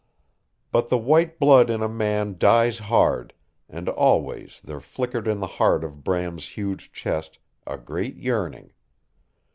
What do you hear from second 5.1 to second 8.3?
in the heart of Bram's huge chest a great